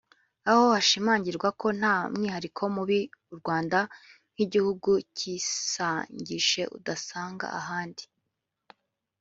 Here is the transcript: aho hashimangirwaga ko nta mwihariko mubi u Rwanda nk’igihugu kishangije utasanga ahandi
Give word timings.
aho 0.49 0.63
hashimangirwaga 0.75 1.49
ko 1.61 1.67
nta 1.79 1.95
mwihariko 2.13 2.61
mubi 2.75 2.99
u 3.33 3.35
Rwanda 3.39 3.79
nk’igihugu 4.33 4.89
kishangije 5.17 6.61
utasanga 6.77 7.45
ahandi 7.59 8.03